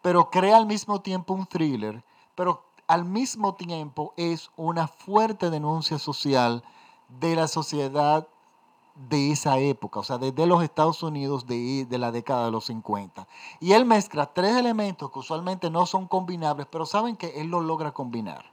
pero 0.02 0.28
crea 0.28 0.56
al 0.56 0.66
mismo 0.66 1.00
tiempo 1.00 1.34
un 1.34 1.46
thriller, 1.46 2.02
pero 2.34 2.64
al 2.88 3.04
mismo 3.04 3.54
tiempo 3.54 4.14
es 4.16 4.50
una 4.56 4.88
fuerte 4.88 5.50
denuncia 5.50 5.98
social 5.98 6.64
de 7.20 7.36
la 7.36 7.46
sociedad 7.46 8.26
de 9.08 9.30
esa 9.30 9.58
época, 9.58 10.00
o 10.00 10.02
sea, 10.02 10.18
desde 10.18 10.46
los 10.46 10.62
Estados 10.64 11.02
Unidos 11.04 11.46
de, 11.46 11.84
de, 11.84 11.98
la 11.98 12.10
década 12.10 12.46
de 12.46 12.50
los 12.50 12.64
50. 12.64 13.28
Y 13.60 13.72
él 13.72 13.84
mezcla 13.84 14.26
tres 14.26 14.56
elementos 14.56 15.12
que 15.12 15.18
usualmente 15.20 15.70
no 15.70 15.86
son 15.86 16.08
combinables, 16.08 16.66
pero 16.68 16.84
saben 16.84 17.16
que 17.16 17.40
él 17.40 17.48
lo 17.48 17.60
logra 17.60 17.92
combinar. 17.92 18.44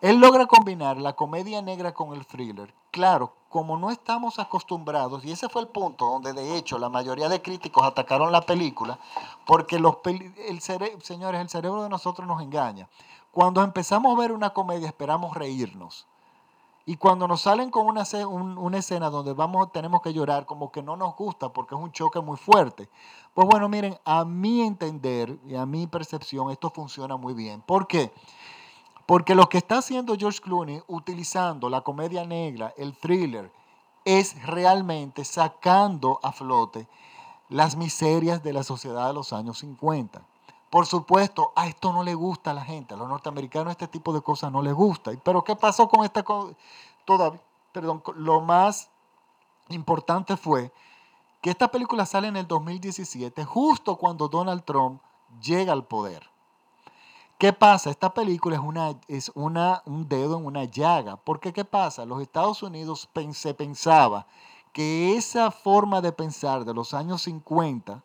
Él 0.00 0.16
logra 0.18 0.46
combinar 0.46 0.96
la 0.96 1.12
comedia 1.12 1.62
negra 1.62 1.94
con 1.94 2.12
el 2.12 2.26
thriller. 2.26 2.74
Claro, 2.90 3.34
como 3.48 3.76
no 3.76 3.92
estamos 3.92 4.40
acostumbrados, 4.40 5.24
y 5.24 5.30
ese 5.30 5.48
fue 5.48 5.62
el 5.62 5.68
punto 5.68 6.06
donde 6.06 6.32
de 6.32 6.56
hecho 6.56 6.76
la 6.78 6.88
mayoría 6.88 7.28
de 7.28 7.40
críticos 7.40 7.84
atacaron 7.84 8.32
la 8.32 8.40
película, 8.40 8.98
porque 9.46 9.78
los 9.78 9.98
el 10.04 10.60
señores, 10.60 11.40
el 11.40 11.48
cerebro 11.48 11.84
de 11.84 11.88
nosotros 11.88 12.26
nos 12.26 12.42
engaña. 12.42 12.88
Cuando 13.32 13.62
empezamos 13.62 14.14
a 14.14 14.20
ver 14.20 14.30
una 14.30 14.50
comedia 14.50 14.86
esperamos 14.86 15.34
reírnos. 15.34 16.06
Y 16.84 16.96
cuando 16.96 17.26
nos 17.26 17.40
salen 17.40 17.70
con 17.70 17.86
una, 17.86 18.02
escena 18.78 19.08
donde 19.08 19.32
vamos, 19.32 19.72
tenemos 19.72 20.02
que 20.02 20.12
llorar, 20.12 20.44
como 20.44 20.70
que 20.70 20.82
no 20.82 20.96
nos 20.96 21.16
gusta 21.16 21.50
porque 21.50 21.74
es 21.74 21.80
un 21.80 21.92
choque 21.92 22.20
muy 22.20 22.36
fuerte. 22.36 22.90
Pues 23.32 23.48
bueno, 23.48 23.70
miren, 23.70 23.96
a 24.04 24.26
mi 24.26 24.60
entender 24.60 25.38
y 25.46 25.54
a 25.54 25.64
mi 25.64 25.86
percepción 25.86 26.50
esto 26.50 26.68
funciona 26.70 27.16
muy 27.16 27.32
bien. 27.32 27.62
¿Por 27.62 27.86
qué? 27.86 28.12
Porque 29.06 29.34
lo 29.34 29.48
que 29.48 29.58
está 29.58 29.78
haciendo 29.78 30.14
George 30.16 30.40
Clooney 30.40 30.82
utilizando 30.86 31.70
la 31.70 31.80
comedia 31.80 32.26
negra, 32.26 32.74
el 32.76 32.94
thriller, 32.98 33.50
es 34.04 34.44
realmente 34.44 35.24
sacando 35.24 36.20
a 36.22 36.32
flote 36.32 36.86
las 37.48 37.76
miserias 37.76 38.42
de 38.42 38.52
la 38.52 38.62
sociedad 38.62 39.06
de 39.06 39.14
los 39.14 39.32
años 39.32 39.58
50. 39.60 40.22
Por 40.72 40.86
supuesto, 40.86 41.52
a 41.54 41.66
esto 41.66 41.92
no 41.92 42.02
le 42.02 42.14
gusta 42.14 42.52
a 42.52 42.54
la 42.54 42.64
gente, 42.64 42.94
a 42.94 42.96
los 42.96 43.06
norteamericanos 43.06 43.72
este 43.72 43.88
tipo 43.88 44.10
de 44.14 44.22
cosas 44.22 44.50
no 44.50 44.62
les 44.62 44.72
gusta. 44.72 45.12
Pero 45.22 45.44
¿qué 45.44 45.54
pasó 45.54 45.86
con 45.86 46.02
esta 46.02 46.24
todavía? 47.04 47.42
Perdón, 47.72 48.02
lo 48.16 48.40
más 48.40 48.88
importante 49.68 50.34
fue 50.34 50.72
que 51.42 51.50
esta 51.50 51.70
película 51.70 52.06
sale 52.06 52.28
en 52.28 52.38
el 52.38 52.46
2017, 52.46 53.44
justo 53.44 53.96
cuando 53.96 54.28
Donald 54.28 54.64
Trump 54.64 55.02
llega 55.42 55.74
al 55.74 55.84
poder. 55.84 56.30
¿Qué 57.36 57.52
pasa? 57.52 57.90
Esta 57.90 58.14
película 58.14 58.56
es, 58.56 58.62
una, 58.62 58.98
es 59.08 59.30
una, 59.34 59.82
un 59.84 60.08
dedo 60.08 60.38
en 60.38 60.46
una 60.46 60.64
llaga. 60.64 61.16
Porque 61.16 61.52
¿qué 61.52 61.66
pasa? 61.66 62.06
Los 62.06 62.22
Estados 62.22 62.62
Unidos 62.62 63.10
se 63.32 63.52
pensaba 63.52 64.26
que 64.72 65.18
esa 65.18 65.50
forma 65.50 66.00
de 66.00 66.12
pensar 66.12 66.64
de 66.64 66.72
los 66.72 66.94
años 66.94 67.20
50, 67.20 68.02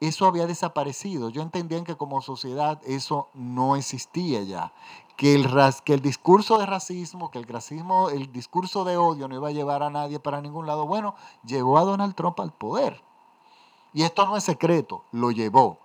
eso 0.00 0.26
había 0.26 0.46
desaparecido. 0.46 1.30
Yo 1.30 1.42
entendía 1.42 1.82
que 1.84 1.96
como 1.96 2.22
sociedad 2.22 2.80
eso 2.84 3.28
no 3.34 3.76
existía 3.76 4.42
ya. 4.42 4.72
Que 5.16 5.34
el, 5.34 5.48
que 5.84 5.94
el 5.94 6.02
discurso 6.02 6.58
de 6.58 6.66
racismo, 6.66 7.30
que 7.30 7.38
el 7.38 7.46
racismo, 7.46 8.10
el 8.10 8.30
discurso 8.32 8.84
de 8.84 8.98
odio 8.98 9.28
no 9.28 9.34
iba 9.34 9.48
a 9.48 9.52
llevar 9.52 9.82
a 9.82 9.90
nadie 9.90 10.20
para 10.20 10.42
ningún 10.42 10.66
lado. 10.66 10.86
Bueno, 10.86 11.14
llevó 11.44 11.78
a 11.78 11.84
Donald 11.84 12.14
Trump 12.14 12.38
al 12.40 12.52
poder. 12.52 13.02
Y 13.94 14.02
esto 14.02 14.26
no 14.26 14.36
es 14.36 14.44
secreto, 14.44 15.04
lo 15.12 15.30
llevó. 15.30 15.78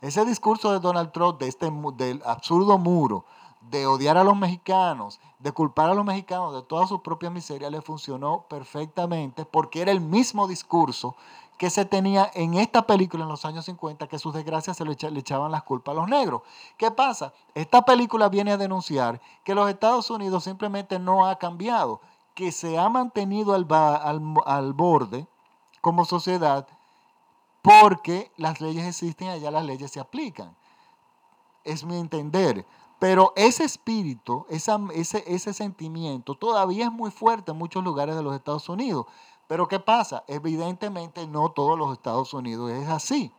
Ese 0.00 0.24
discurso 0.24 0.72
de 0.72 0.78
Donald 0.78 1.10
Trump, 1.10 1.40
de 1.40 1.48
este, 1.48 1.70
del 1.96 2.22
absurdo 2.24 2.78
muro, 2.78 3.24
de 3.60 3.86
odiar 3.86 4.16
a 4.16 4.24
los 4.24 4.36
mexicanos, 4.36 5.20
de 5.38 5.52
culpar 5.52 5.90
a 5.90 5.94
los 5.94 6.04
mexicanos 6.04 6.54
de 6.54 6.62
toda 6.62 6.86
su 6.86 7.02
propia 7.02 7.28
miseria, 7.28 7.70
le 7.70 7.82
funcionó 7.82 8.46
perfectamente 8.48 9.44
porque 9.44 9.82
era 9.82 9.92
el 9.92 10.00
mismo 10.00 10.48
discurso 10.48 11.16
que 11.60 11.68
se 11.68 11.84
tenía 11.84 12.30
en 12.32 12.54
esta 12.54 12.86
película 12.86 13.24
en 13.24 13.28
los 13.28 13.44
años 13.44 13.66
50, 13.66 14.08
que 14.08 14.18
sus 14.18 14.32
desgracias 14.32 14.78
se 14.78 14.84
le, 14.86 14.92
echaban 14.92 15.52
las 15.52 15.62
culpas 15.62 15.92
a 15.92 16.00
los 16.00 16.08
negros. 16.08 16.40
¿Qué 16.78 16.90
pasa? 16.90 17.34
Esta 17.54 17.82
película 17.82 18.30
viene 18.30 18.52
a 18.52 18.56
denunciar 18.56 19.20
que 19.44 19.54
los 19.54 19.68
Estados 19.68 20.08
Unidos 20.08 20.42
simplemente 20.42 20.98
no 20.98 21.26
ha 21.26 21.38
cambiado, 21.38 22.00
que 22.32 22.50
se 22.50 22.78
ha 22.78 22.88
mantenido 22.88 23.52
al, 23.52 23.66
al, 23.70 24.22
al 24.46 24.72
borde 24.72 25.28
como 25.82 26.06
sociedad 26.06 26.66
porque 27.60 28.32
las 28.38 28.62
leyes 28.62 28.86
existen 28.86 29.26
y 29.26 29.30
allá 29.32 29.50
las 29.50 29.66
leyes 29.66 29.90
se 29.90 30.00
aplican. 30.00 30.56
Es 31.64 31.84
mi 31.84 31.98
entender. 31.98 32.64
Pero 33.00 33.32
ese 33.34 33.64
espíritu, 33.64 34.46
ese, 34.50 34.76
ese 34.94 35.52
sentimiento 35.54 36.34
todavía 36.36 36.84
es 36.84 36.92
muy 36.92 37.10
fuerte 37.10 37.50
en 37.50 37.56
muchos 37.56 37.82
lugares 37.82 38.14
de 38.14 38.22
los 38.22 38.34
Estados 38.34 38.68
Unidos. 38.68 39.06
Pero 39.50 39.66
¿qué 39.66 39.80
pasa? 39.80 40.22
Evidentemente 40.28 41.26
no 41.26 41.48
todos 41.50 41.76
los 41.76 41.92
Estados 41.92 42.32
Unidos 42.34 42.70
es 42.70 42.88
así. 42.88 43.32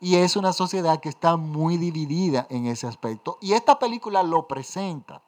Y 0.00 0.16
es 0.16 0.36
una 0.36 0.52
sociedad 0.52 1.00
que 1.00 1.08
está 1.08 1.38
muy 1.38 1.78
dividida 1.78 2.46
en 2.50 2.66
ese 2.66 2.86
aspecto. 2.86 3.38
Y 3.40 3.54
esta 3.54 3.78
película 3.78 4.22
lo 4.22 4.46
presenta. 4.46 5.22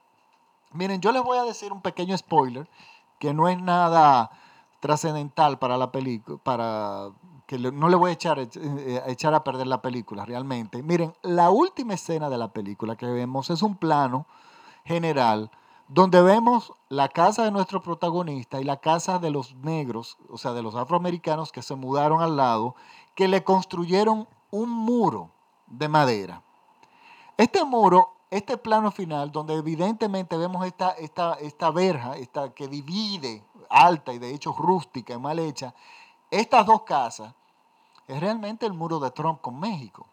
Miren, 0.73 1.01
yo 1.01 1.13
les 1.13 1.23
voy 1.23 1.39
a 1.39 1.45
decir 1.45 1.73
un 1.73 1.81
pequeño 1.81 2.15
spoiler, 2.19 2.69
que 3.19 3.33
no 3.33 3.49
es 3.49 3.59
nada 3.59 4.31
trascendental 4.81 5.59
para 5.59 5.79
la 5.79 5.91
película, 5.91 6.37
para 6.43 7.09
que 7.47 7.57
no 7.57 7.89
le 7.89 7.97
voy 7.97 8.11
a 8.11 8.13
echar, 8.13 8.39
eh, 8.39 9.03
a 9.03 9.09
echar 9.09 9.33
a 9.33 9.43
perder 9.43 9.67
la 9.67 9.81
película 9.81 10.27
realmente. 10.27 10.83
Miren, 10.83 11.15
la 11.23 11.49
última 11.49 11.95
escena 11.95 12.29
de 12.29 12.37
la 12.37 12.53
película 12.53 12.97
que 12.97 13.07
vemos 13.07 13.49
es 13.49 13.63
un 13.63 13.77
plano 13.79 14.27
general 14.85 15.51
donde 15.89 16.21
vemos 16.21 16.75
la 16.91 17.09
casa 17.09 17.45
de 17.45 17.51
nuestro 17.51 17.83
protagonista 17.83 18.61
y 18.61 18.65
la 18.65 18.77
casa 18.77 19.19
de 19.19 19.31
los 19.31 19.55
negros, 19.57 20.19
o 20.29 20.37
sea, 20.37 20.53
de 20.53 20.63
los 20.63 20.75
afroamericanos 20.75 21.51
que 21.51 21.63
se 21.63 21.75
mudaron 21.75 22.21
al 22.21 22.37
lado, 22.37 22.75
que 23.15 23.27
le 23.27 23.43
construyeron 23.43 24.29
un 24.51 24.71
muro 24.71 25.31
de 25.67 25.89
madera. 25.89 26.43
Este 27.39 27.65
muro, 27.65 28.13
este 28.31 28.59
plano 28.59 28.91
final, 28.91 29.33
donde 29.33 29.55
evidentemente 29.55 30.37
vemos 30.37 30.67
esta, 30.67 30.91
esta, 30.91 31.35
esta 31.35 31.71
verja 31.71 32.17
esta, 32.17 32.53
que 32.53 32.69
divide, 32.69 33.45
alta 33.71 34.13
y 34.13 34.19
de 34.19 34.35
hecho 34.35 34.53
rústica 34.53 35.15
y 35.15 35.19
mal 35.19 35.39
hecha, 35.39 35.75
estas 36.31 36.67
dos 36.67 36.83
casas, 36.83 37.35
es 38.07 38.21
realmente 38.21 38.67
el 38.67 38.73
muro 38.75 38.99
de 39.01 39.11
Trump 39.11 39.41
con 39.41 39.59
México. 39.59 40.07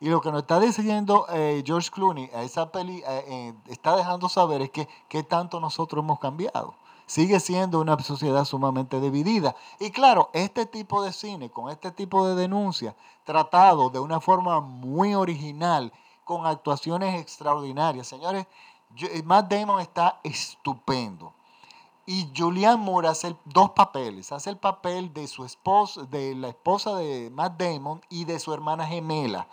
Y 0.00 0.08
lo 0.08 0.22
que 0.22 0.32
nos 0.32 0.42
está 0.42 0.58
diciendo 0.58 1.26
eh, 1.28 1.62
George 1.64 1.90
Clooney 1.90 2.30
a 2.34 2.42
esa 2.42 2.72
peli, 2.72 3.02
eh, 3.06 3.24
eh, 3.28 3.54
está 3.66 3.94
dejando 3.94 4.30
saber 4.30 4.62
es 4.62 4.70
que 4.70 4.88
qué 5.08 5.22
tanto 5.22 5.60
nosotros 5.60 6.02
hemos 6.02 6.18
cambiado. 6.18 6.74
Sigue 7.04 7.38
siendo 7.38 7.80
una 7.80 7.98
sociedad 7.98 8.46
sumamente 8.46 8.98
dividida. 8.98 9.54
Y 9.78 9.90
claro, 9.90 10.30
este 10.32 10.64
tipo 10.64 11.02
de 11.02 11.12
cine, 11.12 11.50
con 11.50 11.70
este 11.70 11.90
tipo 11.90 12.26
de 12.26 12.34
denuncia, 12.34 12.96
tratado 13.24 13.90
de 13.90 13.98
una 13.98 14.20
forma 14.20 14.60
muy 14.60 15.14
original, 15.14 15.92
con 16.24 16.46
actuaciones 16.46 17.20
extraordinarias. 17.20 18.06
Señores, 18.06 18.46
Matt 19.24 19.52
Damon 19.52 19.80
está 19.80 20.20
estupendo. 20.22 21.34
Y 22.06 22.28
Julianne 22.36 22.82
Moore 22.82 23.08
hace 23.08 23.36
dos 23.44 23.70
papeles. 23.70 24.32
Hace 24.32 24.50
el 24.50 24.56
papel 24.56 25.12
de 25.12 25.26
su 25.26 25.44
esposa, 25.44 26.02
de 26.02 26.34
la 26.34 26.48
esposa 26.48 26.96
de 26.96 27.30
Matt 27.30 27.60
Damon 27.60 28.00
y 28.08 28.24
de 28.24 28.38
su 28.38 28.54
hermana 28.54 28.86
gemela. 28.86 29.46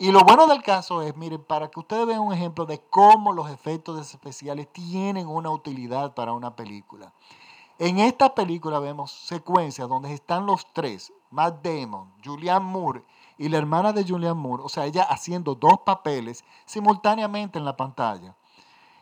Y 0.00 0.12
lo 0.12 0.20
bueno 0.20 0.46
del 0.46 0.62
caso 0.62 1.02
es, 1.02 1.16
miren, 1.16 1.42
para 1.42 1.68
que 1.68 1.80
ustedes 1.80 2.06
vean 2.06 2.20
un 2.20 2.32
ejemplo 2.32 2.66
de 2.66 2.80
cómo 2.88 3.32
los 3.32 3.50
efectos 3.50 4.00
especiales 4.00 4.72
tienen 4.72 5.26
una 5.26 5.50
utilidad 5.50 6.14
para 6.14 6.32
una 6.32 6.54
película. 6.54 7.12
En 7.80 7.98
esta 7.98 8.32
película 8.32 8.78
vemos 8.78 9.10
secuencias 9.10 9.88
donde 9.88 10.12
están 10.12 10.46
los 10.46 10.72
tres, 10.72 11.12
Matt 11.30 11.64
Damon, 11.64 12.12
Julianne 12.24 12.64
Moore 12.64 13.04
y 13.38 13.48
la 13.48 13.58
hermana 13.58 13.92
de 13.92 14.04
Julianne 14.04 14.40
Moore, 14.40 14.62
o 14.64 14.68
sea, 14.68 14.86
ella 14.86 15.02
haciendo 15.02 15.56
dos 15.56 15.80
papeles 15.84 16.44
simultáneamente 16.64 17.58
en 17.58 17.64
la 17.64 17.76
pantalla. 17.76 18.36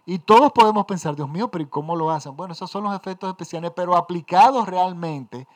Y 0.07 0.19
todos 0.21 0.53
podemos 0.53 0.87
pensar, 0.87 1.15
Dios 1.15 1.29
mío, 1.29 1.51
pero 1.51 1.65
¿y 1.65 1.69
cómo 1.69 1.95
lo 1.95 2.11
hacen? 2.11 2.37
Bueno, 2.37 2.53
esos 2.53 2.71
son 2.71 2.85
los 2.85 2.95
efectos 2.95 3.29
especiales, 3.29 3.73
pero 3.75 3.97
aplicados 3.97 4.67
realmente 4.67 5.47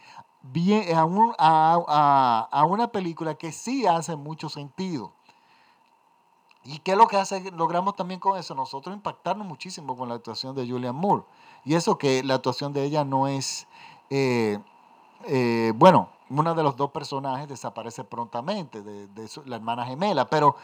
a, 1.38 2.64
una 2.66 2.88
película 2.88 3.34
que 3.34 3.52
sí 3.52 3.86
hace 3.86 4.16
mucho 4.16 4.48
sentido. 4.48 5.12
¿Y 6.64 6.78
qué 6.80 6.92
es 6.92 6.98
lo 6.98 7.08
que 7.08 7.16
hace, 7.16 7.50
logramos 7.52 7.96
también 7.96 8.20
con 8.20 8.38
eso? 8.38 8.54
Nosotros 8.54 8.94
impactarnos 8.94 9.46
muchísimo 9.46 9.96
con 9.96 10.08
la 10.08 10.16
actuación 10.16 10.54
de 10.54 10.68
Julian 10.68 10.94
Moore. 10.94 11.24
Y 11.64 11.74
eso 11.74 11.96
que 11.96 12.22
la 12.22 12.34
actuación 12.34 12.72
de 12.72 12.84
ella 12.84 13.04
no 13.04 13.28
es, 13.28 13.66
eh, 14.10 14.58
eh, 15.26 15.72
bueno, 15.76 16.10
uno 16.28 16.54
de 16.54 16.62
los 16.62 16.76
dos 16.76 16.90
personajes 16.90 17.48
desaparece 17.48 18.04
prontamente, 18.04 18.82
de, 18.82 19.06
de 19.08 19.28
la 19.46 19.56
hermana 19.56 19.84
gemela, 19.86 20.28
pero 20.28 20.56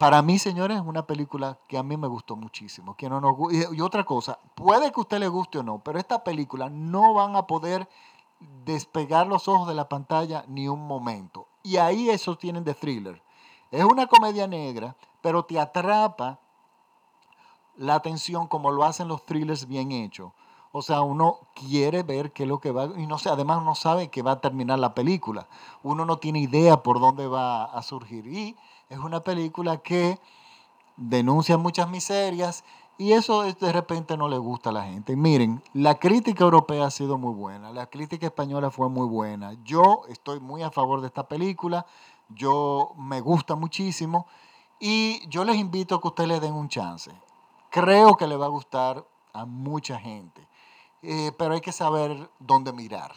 para 0.00 0.22
mí, 0.22 0.38
señores, 0.38 0.78
es 0.78 0.82
una 0.82 1.06
película 1.06 1.58
que 1.68 1.76
a 1.76 1.82
mí 1.82 1.94
me 1.98 2.08
gustó 2.08 2.34
muchísimo. 2.34 2.96
Que 2.96 3.10
no 3.10 3.20
nos, 3.20 3.34
y 3.52 3.80
otra 3.82 4.02
cosa, 4.02 4.38
puede 4.54 4.90
que 4.90 4.98
a 4.98 5.02
usted 5.02 5.18
le 5.18 5.28
guste 5.28 5.58
o 5.58 5.62
no, 5.62 5.78
pero 5.80 5.98
esta 5.98 6.24
película 6.24 6.70
no 6.70 7.12
van 7.12 7.36
a 7.36 7.46
poder 7.46 7.86
despegar 8.64 9.26
los 9.26 9.46
ojos 9.46 9.68
de 9.68 9.74
la 9.74 9.90
pantalla 9.90 10.42
ni 10.48 10.68
un 10.68 10.86
momento. 10.86 11.48
Y 11.62 11.76
ahí 11.76 12.08
eso 12.08 12.38
tienen 12.38 12.64
de 12.64 12.72
thriller. 12.72 13.22
Es 13.70 13.84
una 13.84 14.06
comedia 14.06 14.46
negra, 14.46 14.96
pero 15.20 15.44
te 15.44 15.58
atrapa 15.58 16.38
la 17.76 17.94
atención 17.94 18.48
como 18.48 18.70
lo 18.70 18.84
hacen 18.84 19.08
los 19.08 19.24
thrillers 19.24 19.66
bien 19.66 19.92
hechos. 19.92 20.32
O 20.72 20.82
sea, 20.82 21.02
uno 21.02 21.38
quiere 21.54 22.02
ver 22.02 22.32
qué 22.32 22.44
es 22.44 22.48
lo 22.48 22.60
que 22.60 22.70
va, 22.70 22.86
y 22.96 23.06
no 23.06 23.18
sé, 23.18 23.28
además 23.28 23.62
no 23.62 23.74
sabe 23.74 24.08
que 24.08 24.22
va 24.22 24.32
a 24.32 24.40
terminar 24.40 24.78
la 24.78 24.94
película. 24.94 25.48
Uno 25.82 26.04
no 26.04 26.18
tiene 26.18 26.40
idea 26.40 26.82
por 26.82 27.00
dónde 27.00 27.26
va 27.26 27.64
a 27.64 27.82
surgir. 27.82 28.26
Y 28.26 28.56
es 28.88 28.98
una 28.98 29.20
película 29.20 29.78
que 29.78 30.18
denuncia 30.96 31.56
muchas 31.56 31.88
miserias 31.88 32.62
Y 32.98 33.12
eso 33.12 33.44
de 33.44 33.72
repente 33.72 34.18
no 34.18 34.28
le 34.28 34.36
gusta 34.36 34.68
a 34.68 34.72
la 34.74 34.84
gente. 34.84 35.16
miren, 35.16 35.62
la 35.72 35.94
crítica 35.94 36.44
europea 36.44 36.84
ha 36.84 36.90
sido 36.90 37.16
muy 37.16 37.32
buena, 37.32 37.72
la 37.72 37.86
crítica 37.86 38.26
española 38.26 38.70
fue 38.70 38.90
muy 38.90 39.08
buena. 39.08 39.54
Yo 39.64 40.02
estoy 40.10 40.38
muy 40.38 40.62
a 40.62 40.70
favor 40.70 41.00
de 41.00 41.06
esta 41.06 41.26
película, 41.26 41.86
yo 42.34 42.92
me 42.96 43.20
gusta 43.20 43.54
muchísimo 43.54 44.26
y 44.78 45.26
yo 45.28 45.44
les 45.44 45.56
invito 45.56 45.94
a 45.94 46.00
que 46.00 46.08
ustedes 46.08 46.28
le 46.28 46.40
den 46.40 46.54
un 46.54 46.68
chance. 46.68 47.10
Creo 47.70 48.16
que 48.16 48.26
le 48.26 48.36
va 48.36 48.46
a 48.46 48.50
gustar 48.50 49.06
a 49.32 49.44
mucha 49.44 49.98
gente, 49.98 50.46
eh, 51.02 51.32
pero 51.38 51.54
hay 51.54 51.60
que 51.60 51.72
saber 51.72 52.30
dónde 52.38 52.72
mirar. 52.72 53.12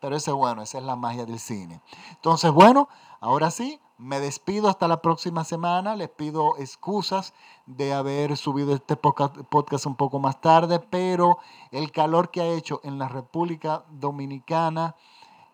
Pero 0.00 0.14
ese 0.14 0.30
bueno, 0.30 0.62
esa 0.62 0.78
es 0.78 0.84
la 0.84 0.94
magia 0.94 1.26
del 1.26 1.40
cine. 1.40 1.80
Entonces, 2.10 2.52
bueno, 2.52 2.88
ahora 3.20 3.50
sí, 3.50 3.80
me 3.96 4.20
despido 4.20 4.68
hasta 4.68 4.86
la 4.86 5.02
próxima 5.02 5.42
semana. 5.42 5.96
Les 5.96 6.08
pido 6.08 6.56
excusas 6.58 7.34
de 7.66 7.92
haber 7.92 8.36
subido 8.36 8.74
este 8.74 8.96
podcast 8.96 9.86
un 9.86 9.96
poco 9.96 10.20
más 10.20 10.40
tarde, 10.40 10.78
pero 10.78 11.38
el 11.72 11.90
calor 11.90 12.30
que 12.30 12.40
ha 12.40 12.46
hecho 12.46 12.80
en 12.84 12.98
la 12.98 13.08
República 13.08 13.84
Dominicana 13.90 14.94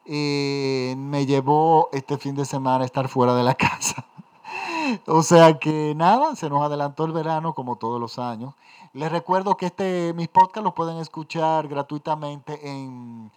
eh, 0.06 0.94
me 0.98 1.26
llevó 1.26 1.88
este 1.92 2.18
fin 2.18 2.34
de 2.34 2.44
semana 2.44 2.84
a 2.84 2.86
estar 2.86 3.08
fuera 3.08 3.34
de 3.34 3.42
la 3.42 3.54
casa. 3.56 4.06
o 5.06 5.22
sea 5.22 5.58
que 5.58 5.94
nada, 5.96 6.36
se 6.36 6.48
nos 6.50 6.62
adelantó 6.62 7.04
el 7.04 7.12
verano 7.12 7.54
como 7.54 7.76
todos 7.76 8.00
los 8.00 8.18
años. 8.18 8.54
Les 8.92 9.10
recuerdo 9.10 9.56
que 9.56 9.66
este, 9.66 10.12
mis 10.14 10.28
podcasts 10.28 10.64
los 10.64 10.74
pueden 10.74 10.98
escuchar 10.98 11.66
gratuitamente 11.68 12.70
en 12.70 13.32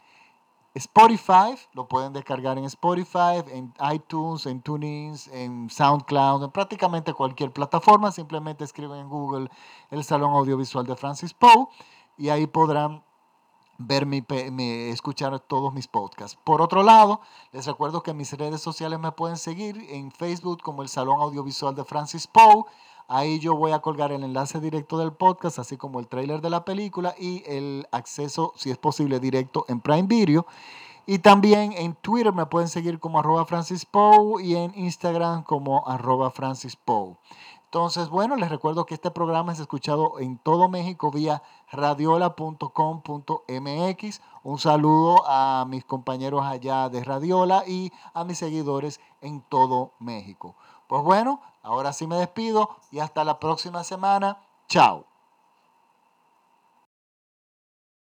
Spotify, 0.78 1.58
lo 1.74 1.88
pueden 1.88 2.14
descargar 2.14 2.58
en 2.58 2.66
Spotify, 2.66 3.44
en 3.48 3.74
iTunes, 3.92 4.46
en 4.46 4.62
TuneIn, 4.62 5.16
en 5.32 5.70
SoundCloud, 5.70 6.44
en 6.44 6.52
prácticamente 6.52 7.14
cualquier 7.14 7.52
plataforma. 7.52 8.12
Simplemente 8.12 8.64
escriben 8.64 9.00
en 9.00 9.10
Google 9.10 9.50
el 9.90 10.04
Salón 10.04 10.34
Audiovisual 10.34 10.86
de 10.86 10.96
Francis 10.96 11.34
Poe 11.34 11.68
y 12.18 12.30
ahí 12.30 12.46
podrán 12.46 13.04
ver 13.78 14.06
mi, 14.06 14.24
escuchar 14.90 15.40
todos 15.40 15.74
mis 15.74 15.88
podcasts. 15.88 16.38
Por 16.44 16.62
otro 16.62 16.84
lado, 16.84 17.22
les 17.52 17.66
recuerdo 17.66 18.04
que 18.04 18.14
mis 18.14 18.34
redes 18.34 18.62
sociales 18.62 19.00
me 19.00 19.12
pueden 19.12 19.38
seguir 19.38 19.78
en 19.90 20.12
Facebook 20.12 20.62
como 20.62 20.82
el 20.82 20.90
Salón 20.90 21.22
Audiovisual 21.22 21.76
de 21.76 21.86
Francis 21.86 22.28
Poe. 22.28 22.66
Ahí 23.08 23.40
yo 23.40 23.56
voy 23.56 23.72
a 23.72 23.80
colgar 23.80 24.12
el 24.12 24.24
enlace 24.24 24.60
directo 24.60 24.98
del 24.98 25.14
podcast, 25.14 25.60
así 25.60 25.78
como 25.78 26.00
el 26.00 26.08
trailer 26.08 26.42
de 26.42 26.50
la 26.50 26.66
película 26.66 27.16
y 27.18 27.44
el 27.46 27.88
acceso, 27.92 28.54
si 28.56 28.70
es 28.70 28.78
posible, 28.78 29.20
directo 29.20 29.66
en 29.70 29.80
Prime 29.80 30.08
Video. 30.08 30.46
Y 31.06 31.20
también 31.20 31.72
en 31.72 31.96
Twitter 31.96 32.34
me 32.34 32.48
pueden 32.48 32.68
seguir 32.68 33.00
como 33.00 33.20
arroba 33.20 33.46
Francis 33.46 33.86
Poe 33.86 34.44
y 34.44 34.58
en 34.58 34.74
Instagram 34.76 35.44
como 35.44 35.88
arroba 35.88 36.32
Francis 36.32 36.76
Poe. 36.76 37.16
Entonces, 37.68 38.08
bueno, 38.08 38.38
les 38.38 38.50
recuerdo 38.50 38.86
que 38.86 38.94
este 38.94 39.12
programa 39.12 39.52
es 39.52 39.60
escuchado 39.60 40.20
en 40.20 40.38
todo 40.38 40.70
México 40.70 41.12
vía 41.12 41.44
radiola.com.mx. 41.70 44.22
Un 44.44 44.60
saludo 44.60 45.24
a 45.28 45.66
mis 45.68 45.84
compañeros 45.84 46.46
allá 46.46 46.88
de 46.88 47.04
Radiola 47.04 47.66
y 47.68 47.92
a 48.14 48.24
mis 48.24 48.38
seguidores 48.38 49.02
en 49.20 49.42
todo 49.42 49.92
México. 50.00 50.56
Pues 50.88 51.04
bueno, 51.04 51.42
ahora 51.62 51.92
sí 51.92 52.08
me 52.08 52.16
despido 52.16 52.70
y 52.90 53.00
hasta 53.00 53.26
la 53.26 53.38
próxima 53.38 53.84
semana. 53.84 54.38
Chao. 54.70 55.07